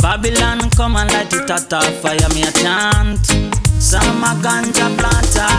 Babylon 0.00 0.70
come 0.70 0.96
and 0.96 1.12
light 1.12 1.32
it 1.34 1.50
at 1.50 1.72
a 1.72 1.80
fire, 2.00 2.28
me 2.32 2.48
a 2.48 2.52
chant. 2.52 3.20
Some 3.76 4.24
a 4.24 4.32
ganja 4.40 4.88
planter. 4.96 5.52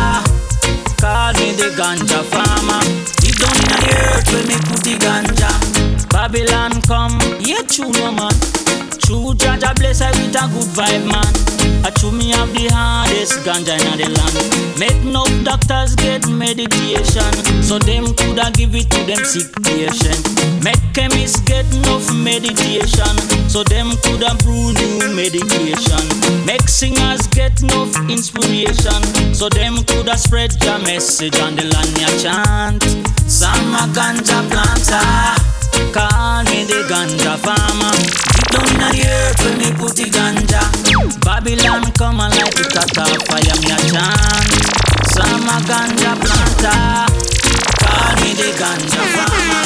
Call 0.97 1.33
me 1.37 1.53
the 1.53 1.69
ganja 1.77 2.25
farmer. 2.33 2.81
Deep 3.21 3.37
down 3.37 3.53
in 3.61 3.69
the 3.69 3.93
earth 3.93 4.27
where 4.33 4.47
me 4.49 4.57
put 4.65 4.81
the 4.81 4.97
ganja. 4.97 5.92
Babylon 6.23 6.81
come, 6.87 7.19
yeah, 7.41 7.59
true 7.67 7.91
no 7.99 8.09
man. 8.15 8.31
True 9.03 9.35
Jaja 9.35 9.75
bless 9.75 9.99
I 9.99 10.07
with 10.15 10.31
a 10.31 10.47
good 10.55 10.71
vibe 10.71 11.03
man. 11.03 11.27
I 11.83 11.91
true 11.99 12.13
me 12.15 12.31
have 12.31 12.47
the 12.55 12.71
hardest 12.71 13.43
ganja 13.43 13.75
in 13.75 13.99
the 13.99 14.07
land. 14.07 14.79
Make 14.79 15.03
no 15.03 15.27
doctors 15.43 15.99
get 15.99 16.23
meditation, 16.29 17.27
so 17.59 17.77
them 17.77 18.15
coulda 18.15 18.55
give 18.55 18.71
it 18.73 18.87
to 18.91 19.03
them 19.03 19.19
sick 19.27 19.51
patient. 19.67 20.23
Make 20.63 20.79
chemists 20.95 21.41
get 21.41 21.67
enough 21.75 22.07
meditation, 22.15 23.11
so 23.51 23.67
them 23.67 23.91
coulda 24.07 24.31
brew 24.47 24.71
new 24.79 25.11
medication. 25.11 26.03
Make 26.47 26.71
singers 26.71 27.27
get 27.35 27.61
enough 27.61 27.99
inspiration, 28.07 29.03
so 29.35 29.49
them 29.49 29.83
coulda 29.91 30.15
spread 30.17 30.55
your 30.63 30.79
message 30.87 31.35
on 31.43 31.57
the 31.59 31.67
land 31.67 31.91
ya 31.99 32.07
chant. 32.15 32.83
Some 33.27 33.75
a 33.75 33.91
ganja 33.91 34.39
planter. 34.47 35.62
Call 35.93 36.43
me 36.45 36.65
the 36.65 36.85
ganja 36.89 37.37
farmer. 37.37 37.93
Deep 38.33 38.49
down 38.53 38.67
in 38.69 38.77
the 38.91 39.01
earth 39.07 39.39
when 39.43 39.55
me 39.57 39.69
put 39.77 39.95
the 39.95 40.05
ganja. 40.09 40.61
Babylon 41.23 41.91
come 41.93 42.19
and 42.19 42.33
light 42.35 42.59
it 42.59 42.75
at 42.75 42.97
a 42.97 43.05
fire, 43.25 43.57
me 43.61 43.71
a 43.71 43.77
chant. 43.89 44.51
Some 45.13 45.47
a 45.47 45.57
ganja 45.65 46.13
planter. 46.21 47.09
Call 47.81 48.13
me 48.21 48.29
the 48.33 48.49
ganja 48.59 49.03
farmer. 49.15 49.63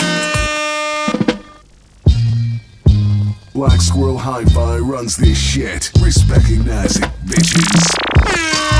Black 3.53 3.81
Squirrel 3.81 4.17
Hi-Fi 4.19 4.77
runs 4.77 5.17
this 5.17 5.37
shit. 5.37 5.91
Recognize 6.29 6.97
it, 6.97 7.09
bitches. 7.25 8.76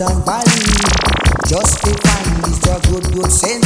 Just 0.00 1.82
to 1.82 1.90
find 1.90 2.42
Mr. 2.44 2.80
Good 2.90 3.12
Good 3.12 3.30
Sense. 3.30 3.59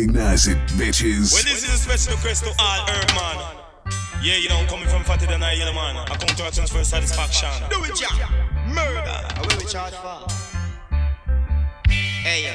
Recognize 0.00 0.46
it, 0.46 0.56
bitches. 0.78 1.34
Well, 1.34 1.42
this 1.42 1.64
is 1.64 1.74
a 1.74 1.76
special 1.76 2.14
request 2.14 2.44
to 2.44 2.54
all 2.58 2.88
Earth 2.88 3.12
man. 3.14 3.56
Yeah, 4.22 4.36
you 4.36 4.48
know, 4.48 4.56
I'm 4.56 4.68
coming 4.68 4.88
from 4.88 5.02
fatter 5.02 5.26
than 5.26 5.42
I, 5.42 5.54
yellow 5.54 5.72
man. 5.72 5.96
I 5.96 6.16
come 6.16 6.36
to 6.36 6.44
actions 6.44 6.70
for 6.70 6.84
satisfaction. 6.84 7.50
Do 7.68 7.82
it, 7.84 7.96
Jack. 7.96 8.30
Murder. 8.68 9.20
Where 9.48 9.58
we 9.58 9.64
charge 9.64 9.94
for? 9.94 10.24
Hey, 11.90 12.44
yeah. 12.44 12.54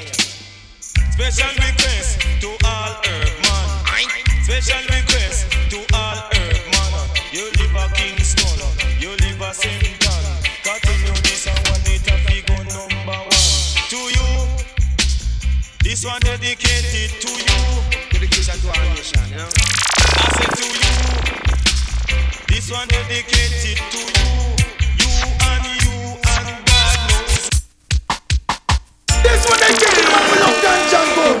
Special 0.80 1.50
request 1.60 2.20
to 2.40 2.56
all 2.64 2.96
Earth 3.04 3.36
man. 3.44 4.42
Special 4.44 4.80
request 4.88 5.52
to 5.70 5.84
all 5.94 6.16
Earth 6.34 6.64
man. 6.72 7.10
You 7.32 7.50
live 7.58 7.76
a 7.76 7.94
Kingston, 7.94 8.58
you 8.98 9.10
live 9.10 9.40
a 9.40 9.52
St. 9.52 10.05
this 15.96 16.04
one 16.04 16.20
dedicated 16.20 17.08
to 17.22 17.30
you. 17.32 17.56
Dedication 18.10 18.60
to 18.60 18.68
our 18.68 18.84
nation, 18.92 19.16
you 19.30 19.36
know? 19.36 19.48
I 19.48 20.28
said 20.36 20.52
to 20.60 20.64
you. 20.76 20.92
This 22.48 22.70
one 22.70 22.86
dedicated 22.88 23.80
to 23.80 23.98
you, 24.04 24.28
you 25.00 25.08
and 25.40 25.64
you 25.80 25.96
and 26.20 26.48
God 26.68 27.00
knows. 27.08 27.48
This 29.24 29.42
one 29.48 29.58
dedicated 29.58 30.04
to 30.04 30.20
we 30.28 30.36
love 30.44 30.60
ganja 30.60 31.00
good. 31.16 31.38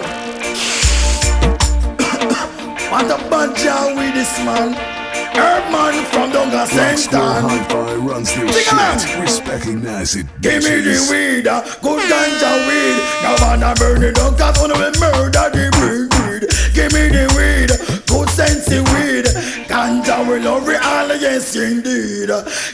what 2.90 3.12
a 3.12 3.18
bunch 3.28 3.66
of 3.66 3.92
we 3.98 4.08
this 4.12 4.32
man. 4.42 4.95
Herman 5.36 6.04
from 6.12 6.32
Dunga 6.32 6.66
Center. 6.66 7.18
Hi-Fi 7.18 7.94
runs 7.96 8.34
this 8.34 8.56
shit. 8.64 9.46
Recognize 9.46 10.16
it. 10.16 10.26
Give 10.40 10.62
me 10.64 10.80
the 10.80 10.96
weed, 11.10 11.46
uh, 11.46 11.60
good 11.82 12.00
ganja 12.10 12.52
weed. 12.66 12.96
Now 13.22 13.36
man 13.40 13.62
I 13.62 13.74
burn 13.74 14.02
it 14.02 14.14
down 14.14 14.36
cause 14.36 14.58
one 14.58 14.70
will 14.70 14.92
murder 15.00 15.48
the 15.52 15.68
weed. 15.76 16.48
Give 16.74 16.92
me 16.92 17.08
the 17.08 17.24
weed, 17.36 17.70
good 18.16 18.30
sense 18.30 18.68
weed. 18.68 19.26
Ganja 19.68 20.26
will 20.26 20.40
love 20.40 20.68
all, 20.68 21.08
yes 21.16 21.54
indeed. 21.56 22.30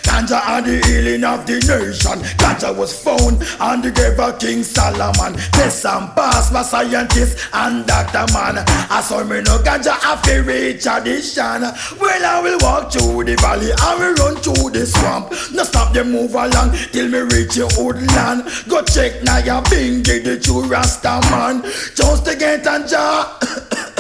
Ganja 0.07 0.39
are 0.47 0.63
the 0.63 0.79
healing 0.87 1.25
of 1.25 1.45
the 1.47 1.59
nation. 1.67 2.19
Ganja 2.39 2.71
was 2.77 2.93
found 3.03 3.43
on 3.61 3.83
the 3.83 3.91
grave 3.91 4.19
of 4.21 4.39
King 4.39 4.63
Solomon. 4.63 5.35
Test 5.53 5.85
and 5.87 6.15
pass 6.15 6.53
by 6.53 6.63
scientists 6.63 7.49
and 7.53 7.87
doctor 7.87 8.27
man. 8.33 8.63
I 8.91 9.01
saw 9.03 9.25
me 9.25 9.41
no 9.43 9.59
ganja 9.59 9.95
after 10.05 10.43
reach 10.43 10.87
addition. 10.87 11.63
Well, 11.99 12.23
I 12.25 12.41
will 12.43 12.59
walk 12.61 12.93
through 12.93 13.25
the 13.25 13.37
valley, 13.37 13.71
I 13.79 13.97
will 13.99 14.15
run 14.15 14.37
through 14.37 14.71
the 14.71 14.87
swamp. 14.87 15.31
No 15.53 15.65
stop 15.65 15.93
them 15.93 16.13
move 16.13 16.35
along 16.35 16.73
till 16.93 17.09
me 17.09 17.19
reach 17.35 17.57
your 17.57 17.69
land 18.15 18.45
Go 18.69 18.83
check 18.83 19.23
now 19.25 19.39
your 19.39 19.63
bingy, 19.63 20.23
the 20.23 20.39
true 20.39 20.63
Rasta 20.63 21.21
man. 21.31 21.63
Just 21.95 22.27
to 22.27 22.37
get 22.37 22.67
a 22.67 22.87
jar. 22.89 23.39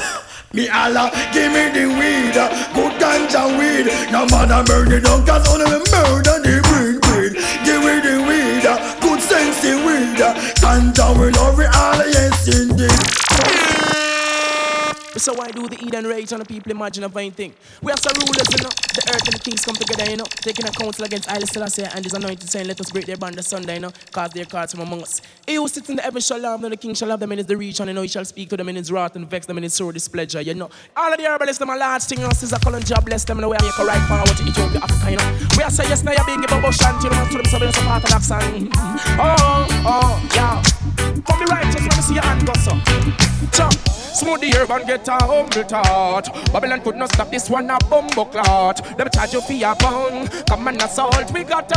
Me 0.55 0.69
Allah, 0.69 1.11
give 1.33 1.51
me 1.51 1.71
the 1.73 1.87
weed, 1.89 2.35
good 2.75 2.93
ganja 3.01 3.49
weed. 3.59 3.87
No 4.13 4.27
matter 4.27 4.63
murder, 4.71 5.01
don't 5.01 5.27
cause 5.27 5.49
only 5.49 5.65
me 5.65 5.79
murder 5.91 6.39
the 6.45 6.62
So 15.23 15.35
why 15.35 15.53
do 15.53 15.69
the 15.69 15.79
Eden 15.87 16.05
rage 16.05 16.33
on 16.33 16.41
the 16.41 16.45
people 16.45 16.73
imagine 16.73 17.05
a 17.05 17.09
vain 17.09 17.31
thing? 17.31 17.55
We 17.81 17.93
are 17.93 17.97
some 17.97 18.13
rulers, 18.27 18.49
you 18.51 18.65
know. 18.65 18.75
The 18.75 19.03
earth 19.15 19.23
and 19.23 19.35
the 19.35 19.39
kings 19.39 19.65
come 19.65 19.77
together, 19.77 20.11
you 20.11 20.17
know. 20.17 20.25
Taking 20.25 20.67
a 20.67 20.73
council 20.73 21.05
against 21.05 21.31
Haile 21.31 21.47
Selassie 21.47 21.85
and 21.85 22.03
his 22.03 22.13
anointed 22.13 22.51
saying, 22.51 22.67
let 22.67 22.81
us 22.81 22.91
break 22.91 23.07
their 23.07 23.17
band 23.17 23.37
the 23.37 23.43
Sunday, 23.45 23.75
you 23.75 23.83
know. 23.83 23.93
Cause 24.11 24.31
their 24.33 24.47
cards 24.47 24.73
from 24.73 24.81
among 24.81 25.03
us. 25.03 25.21
He 25.47 25.55
who 25.55 25.69
sits 25.69 25.89
in 25.89 25.95
the 25.95 26.03
heaven 26.03 26.21
shall 26.21 26.41
love 26.41 26.61
them, 26.61 26.71
the 26.71 26.77
king 26.77 26.95
shall 26.95 27.09
have 27.11 27.21
them 27.21 27.31
in 27.31 27.39
his 27.39 27.47
region, 27.49 27.87
you 27.87 27.95
know. 27.95 28.03
He 28.03 28.09
shall 28.09 28.25
speak 28.25 28.49
to 28.49 28.57
them 28.57 28.69
in 28.69 28.75
his 28.75 28.91
wrath 28.91 29.15
and 29.15 29.31
vex 29.31 29.47
them 29.47 29.59
in 29.59 29.63
his 29.63 29.75
sore 29.75 29.93
displeasure, 29.93 30.41
you 30.41 30.55
know. 30.55 30.71
All 30.97 31.13
of 31.13 31.17
the 31.17 31.25
herbalists, 31.25 31.61
them 31.61 31.71
are 31.71 31.79
large 31.79 32.03
thing, 32.03 32.19
you 32.19 32.25
know. 32.25 32.33
Caesar 32.33 32.59
Cullen 32.59 32.83
job 32.83 33.07
bless 33.07 33.23
them, 33.23 33.39
know. 33.39 33.49
We 33.49 33.55
are 33.59 33.63
make 33.63 33.79
a 33.79 33.85
right 33.85 34.03
forward 34.09 34.37
to 34.39 34.43
Ethiopia, 34.43 34.81
Africa, 34.83 35.11
you 35.13 35.17
know. 35.19 35.39
We 35.57 35.63
are 35.63 35.71
say 35.71 35.85
yes, 35.85 36.03
now 36.03 36.15
you're 36.19 36.27
being 36.27 36.41
given 36.41 36.59
about 36.59 36.75
shanty, 36.75 37.05
you 37.07 37.11
know. 37.15 37.29
To 37.31 37.39
them, 37.39 37.47
so 37.47 37.61
we're 37.61 37.71
part 37.87 38.03
of 38.03 38.11
that 38.11 38.23
song. 38.25 38.73
Oh, 39.23 39.72
oh, 39.85 40.29
yeah. 40.35 40.63
Come 41.27 41.39
be 41.39 41.47
righteous, 41.47 41.83
let 41.83 41.97
me 41.97 42.03
see 42.03 42.15
your 42.15 42.23
hand 42.23 42.47
go, 42.47 42.53
so. 42.55 42.73
Chop. 43.53 43.73
Smooth 44.13 44.41
the 44.43 44.53
herb 44.57 44.71
and 44.71 44.87
get 44.87 45.09
a 45.09 45.13
humble 45.13 45.65
thought. 45.65 46.29
Babylon 46.53 46.81
could 46.83 46.97
not 46.97 47.13
stop 47.13 47.31
this 47.31 47.49
one 47.49 47.71
a 47.71 47.79
bumbo 47.89 48.27
clot. 48.27 48.77
Them 48.97 49.09
charge 49.13 49.33
you 49.33 49.41
for 49.41 49.53
your 49.53 49.75
pound. 49.77 50.31
Come 50.49 50.69
and 50.69 50.83
assault. 50.83 51.33
We 51.33 51.45
got 51.45 51.73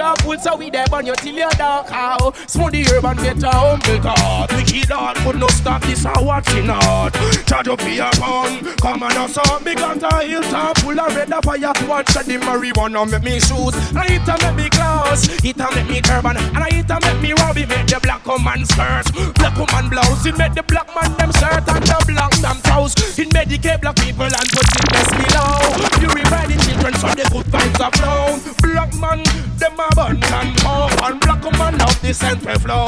a 0.00 0.14
full 0.22 0.38
so 0.38 0.56
we 0.56 0.70
there 0.70 0.86
burn 0.86 1.06
you 1.06 1.14
till 1.16 1.34
you're 1.34 1.50
dark 1.50 1.88
how. 1.88 2.32
Smooth 2.46 2.72
the 2.72 2.84
herb 2.84 3.04
and 3.04 3.18
get 3.18 3.42
a 3.42 3.50
humble 3.50 4.00
thought. 4.00 4.48
We 4.56 4.62
kill 4.64 4.96
out 4.96 5.16
could 5.16 5.36
not 5.36 5.50
stop 5.50 5.82
this 5.82 6.04
a 6.04 6.12
watching 6.22 6.70
out. 6.70 7.12
Charge 7.46 7.66
you 7.66 7.76
for 7.76 7.88
your 7.88 8.10
pound. 8.12 8.66
Come 8.80 9.02
and 9.02 9.18
assault. 9.18 9.64
We 9.64 9.74
got 9.74 10.00
a 10.00 10.80
full 10.80 10.98
of 10.98 11.14
red 11.14 11.28
fire. 11.44 11.72
Watch 11.88 12.14
the 12.14 12.38
marijuana 12.38 13.10
make 13.10 13.22
me 13.22 13.40
shoes. 13.40 13.74
And 13.92 14.08
it 14.08 14.28
a 14.30 14.38
make 14.46 14.56
me 14.56 14.70
clothes. 14.70 15.26
It 15.44 15.58
a 15.58 15.68
make 15.74 15.88
me 15.90 16.00
turban. 16.00 16.36
And 16.38 16.72
it 16.72 16.88
a 16.88 16.98
make 17.02 17.20
me 17.20 17.34
robbie. 17.50 17.66
Make 17.66 17.86
the 17.86 18.00
black 18.00 18.24
woman 18.26 18.64
skirt. 18.64 19.06
Black 19.34 19.56
woman 19.58 19.90
blouse. 19.90 20.26
It 20.26 20.38
make 20.38 20.54
the 20.54 20.62
black 20.62 20.88
man 20.94 21.10
them 21.18 21.32
shirt 21.32 21.66
and 21.66 21.82
the 21.82 21.98
black 22.06 22.32
them 22.38 22.58
toes. 22.62 22.94
In 23.18 23.28
medicate 23.30 23.80
black 23.80 23.96
people 23.96 24.30
and 24.30 24.48
put 24.54 24.66
sickness 24.70 25.10
below. 25.18 25.58
Purify 25.98 26.46
the 26.46 26.56
children 26.62 26.94
so 26.94 27.08
the 27.10 27.26
good 27.30 27.46
vibes 27.50 27.80
are 27.82 27.92
flow. 27.98 28.38
Black 28.62 28.92
man, 28.98 29.22
them 29.58 29.78
a 29.78 29.88
burn 29.94 30.22
and 30.22 30.56
power. 30.58 30.90
And 31.10 31.20
black 31.20 31.42
woman 31.42 31.78
love 31.78 32.00
the 32.02 32.14
central 32.14 32.58
flow. 32.58 32.86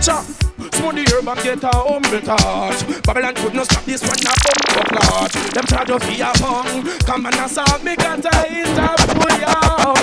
Chop. 0.00 0.24
Smooth 0.74 0.96
the 0.96 1.04
herb 1.12 1.28
and 1.28 1.40
get 1.42 1.64
a 1.64 1.70
humble 1.72 2.20
touch. 2.20 3.02
Babylon 3.02 3.34
could 3.34 3.54
not 3.54 3.66
stop 3.66 3.84
this 3.84 4.02
one 4.02 4.20
a 4.20 4.32
bumbo 4.44 4.82
clot. 4.90 5.32
Them 5.32 5.64
charge 5.66 5.90
of 5.90 6.02
fear 6.02 6.32
pong. 6.36 6.84
Come 7.04 7.26
and 7.26 7.36
assault 7.36 7.82
me 7.82 7.96
got 7.96 8.24
a 8.24 8.36
hit 8.48 8.68
interview 8.68 9.40
ya. 9.40 9.54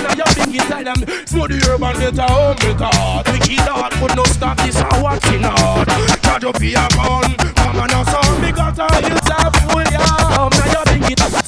Now 0.02 0.14
you 0.16 0.28
big 0.34 0.54
inside 0.54 0.86
them. 0.86 1.00
Smooth 1.26 1.50
the 1.50 1.58
herb 1.66 1.82
and 1.82 1.98
get 1.98 2.18
a 2.18 2.26
humble 2.26 2.74
touch. 2.78 3.26
Wicked 3.32 3.68
heart 3.92 4.10
could 4.10 4.16
not 4.16 4.26
stop 4.28 4.56
this 4.58 4.76
watching 5.00 5.44
out. 5.44 5.86
Charge 6.22 6.44
of 6.44 6.56
fear 6.56 6.86
pong. 6.92 7.34
Come 7.36 7.76
and 7.76 7.92
assault 7.92 8.40
me 8.40 8.52
got 8.52 8.78
a 8.78 8.98
interview 8.98 9.92
ya. 9.92 10.12
Now 10.30 10.50
you 10.50 11.00
big 11.00 11.12
it 11.12 11.20
Oh, 11.20 11.41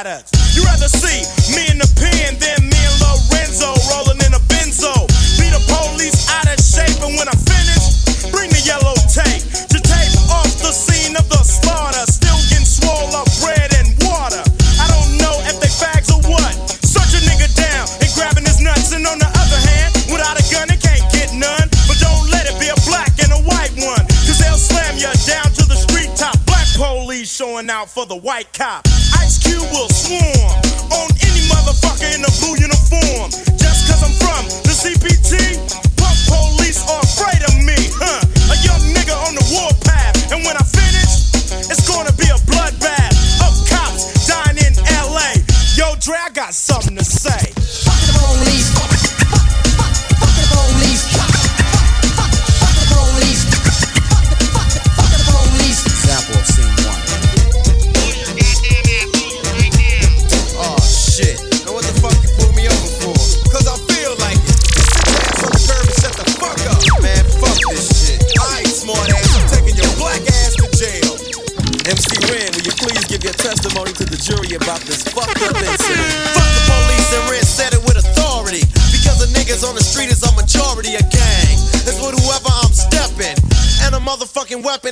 products. 0.00 0.32
You 0.56 0.64
rather 0.64 0.88
see 0.88 1.20
me 1.52 1.68
in 1.68 1.76
the 1.76 1.90
pen 2.00 2.32
than 2.40 2.72
me 2.72 2.80
and 2.88 2.96
Lorenzo 3.04 3.68
rolling 3.92 4.16
in 4.24 4.32
a 4.32 4.40
benzo. 4.48 4.96
Be 5.36 5.52
the 5.52 5.60
police 5.68 6.16
out 6.32 6.48
of 6.48 6.56
shape, 6.56 6.96
and 7.04 7.20
when 7.20 7.28
I 7.28 7.36
finish, 7.36 8.00
bring 8.32 8.48
the 8.48 8.64
yellow 8.64 8.96
tape 9.12 9.44
to 9.44 9.76
tape 9.76 10.16
off 10.32 10.48
the 10.64 10.72
scene 10.72 11.20
of 11.20 11.28
the 11.28 11.42
slaughter. 11.44 12.00
Still 12.08 12.40
getting 12.48 12.64
swole 12.64 13.12
up 13.12 13.28
bread 13.44 13.76
and 13.76 13.92
water. 14.08 14.40
I 14.80 14.88
don't 14.88 15.20
know 15.20 15.36
if 15.44 15.60
they 15.60 15.68
fags 15.68 16.08
or 16.08 16.24
what. 16.32 16.48
Search 16.80 17.12
a 17.12 17.20
nigga 17.28 17.52
down 17.52 17.84
and 18.00 18.08
grabbing 18.16 18.48
his 18.48 18.64
nuts, 18.64 18.96
and 18.96 19.04
on 19.04 19.20
the 19.20 19.28
other 19.28 19.60
hand, 19.68 19.92
without 20.08 20.40
a 20.40 20.44
gun, 20.48 20.72
it 20.72 20.80
can't 20.80 21.04
get 21.12 21.36
none. 21.36 21.68
But 21.84 22.00
don't 22.00 22.24
let 22.32 22.48
it 22.48 22.56
be 22.56 22.72
a 22.72 22.78
black 22.88 23.12
and 23.20 23.36
a 23.36 23.40
white 23.44 23.76
one, 23.76 24.08
cause 24.24 24.40
they'll 24.40 24.56
slam 24.56 24.96
you 24.96 25.12
down 25.28 25.52
to 25.60 25.68
the 25.68 25.76
street 25.76 26.08
top. 26.16 26.40
Black 26.48 26.64
police 26.72 27.28
showing 27.28 27.68
out 27.68 27.92
for 27.92 28.08
the 28.08 28.16
white 28.16 28.48
cop. 28.56 28.89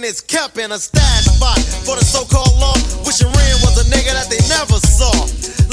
it's 0.09 0.25
kept 0.25 0.57
in 0.57 0.73
a 0.73 0.81
stash 0.81 1.29
spot 1.29 1.61
for 1.85 1.93
the 1.93 2.01
so-called 2.01 2.57
law. 2.57 2.73
Wishing 3.05 3.29
Ren 3.29 3.57
was 3.61 3.77
a 3.77 3.85
nigga 3.93 4.17
that 4.17 4.33
they 4.33 4.41
never 4.49 4.81
saw. 4.81 5.13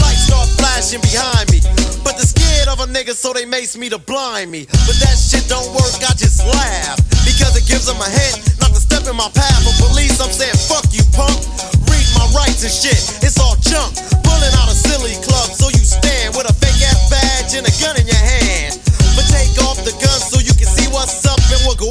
Lights 0.03 0.27
start 0.27 0.51
flashing 0.59 0.99
behind 0.99 1.47
me, 1.55 1.63
but 2.03 2.19
they're 2.19 2.27
scared 2.27 2.67
of 2.67 2.83
a 2.83 2.87
nigga, 2.91 3.15
so 3.15 3.31
they 3.31 3.47
mace 3.47 3.79
me 3.79 3.87
to 3.87 3.97
blind 3.97 4.51
me. 4.51 4.67
But 4.83 4.99
that 4.99 5.15
shit 5.15 5.47
don't 5.47 5.71
work. 5.71 5.95
I 6.03 6.11
just 6.19 6.43
laugh 6.43 6.99
because 7.23 7.55
it 7.55 7.63
gives 7.63 7.87
them 7.87 7.95
a 7.95 8.09
hint 8.11 8.59
not 8.59 8.75
to 8.75 8.81
step 8.83 9.07
in 9.07 9.15
my 9.15 9.31
path. 9.31 9.63
But 9.63 9.75
police, 9.87 10.19
I'm 10.19 10.35
saying 10.35 10.59
fuck 10.67 10.83
you, 10.91 11.07
punk. 11.15 11.39
Read 11.87 12.07
my 12.19 12.27
rights 12.35 12.59
and 12.67 12.75
shit. 12.75 12.99
It's 13.23 13.39
all 13.39 13.55
junk. 13.63 13.95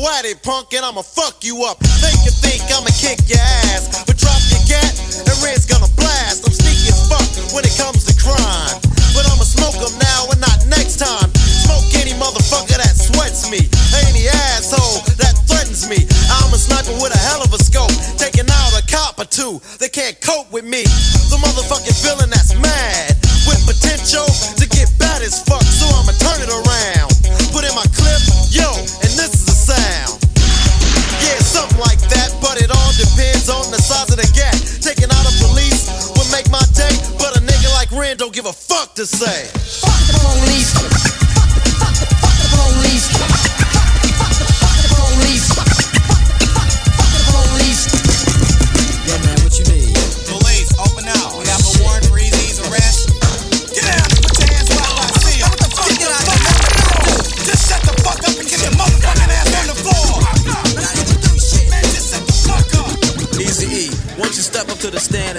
Why 0.05 0.21
punk 0.35 0.75
and 0.75 0.85
I'ma 0.85 1.01
fuck 1.01 1.43
you 1.43 1.65
up. 1.65 1.81
Make 2.03 2.27
you 2.27 2.31
think 2.31 2.61
I'ma 2.71 2.91
kick 3.01 3.27
your 3.27 3.39
ass? 3.41 3.64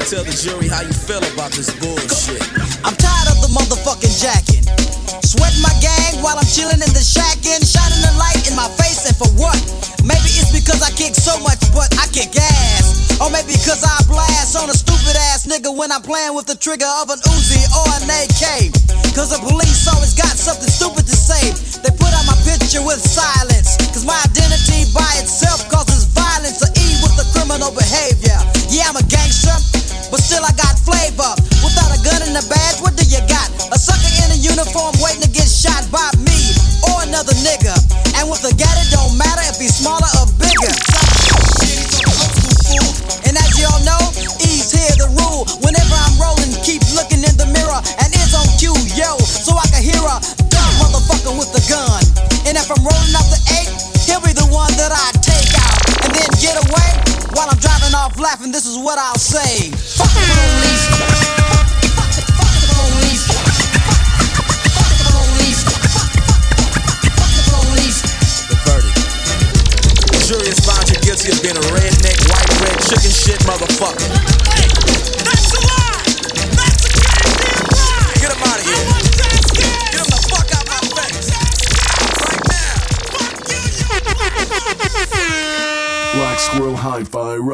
Tell 0.06 0.22
the 0.22 0.38
jury 0.38 0.70
how 0.70 0.86
you 0.86 0.94
feel 0.94 1.18
about 1.34 1.50
this 1.58 1.74
bullshit. 1.82 2.38
I'm 2.86 2.94
tired 2.94 3.26
of 3.34 3.42
the 3.42 3.50
motherfucking 3.50 4.14
jacking. 4.22 4.62
Sweating 5.26 5.66
my 5.66 5.74
gang 5.82 6.22
while 6.22 6.38
I'm 6.38 6.46
chilling 6.46 6.78
in 6.78 6.94
the 6.94 7.02
shack 7.02 7.42
and 7.42 7.58
shining 7.66 8.06
the 8.06 8.14
light 8.14 8.46
in 8.46 8.54
my 8.54 8.70
face 8.78 9.02
and 9.10 9.18
for 9.18 9.26
what? 9.34 9.58
Maybe 10.06 10.30
it's 10.38 10.54
because 10.54 10.86
I 10.86 10.94
kick 10.94 11.18
so 11.18 11.34
much, 11.42 11.58
but 11.74 11.90
I 11.98 12.06
kick 12.14 12.38
ass. 12.38 13.18
Or 13.18 13.34
maybe 13.34 13.58
because 13.58 13.82
I 13.82 13.98
blast 14.06 14.54
on 14.54 14.70
a 14.70 14.78
stupid 14.78 15.18
ass 15.34 15.50
nigga 15.50 15.74
when 15.74 15.90
I'm 15.90 16.06
playing 16.06 16.38
with 16.38 16.46
the 16.46 16.54
trigger 16.54 16.92
of 17.02 17.10
an 17.10 17.18
Uzi 17.26 17.66
or 17.74 17.90
an 17.98 18.06
AK. 18.06 18.70
Cause 19.18 19.34
the 19.34 19.42
police 19.42 19.88
always 19.90 20.14
got 20.14 20.38
something 20.38 20.70
stupid 20.70 21.10
to 21.10 21.16
say. 21.16 21.50
They 21.82 21.90
put 21.90 22.14
out 22.14 22.30
my 22.30 22.38
picture 22.46 22.86
with 22.86 23.02
silence. 23.02 23.74
Cause 23.90 24.06
my 24.06 24.20
identity 24.22 24.75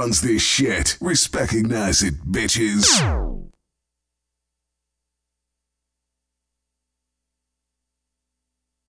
runs 0.02 0.22
this 0.22 0.42
shit. 0.42 0.98
Respectnize 1.00 2.02
it, 2.02 2.16
bitches. 2.26 2.86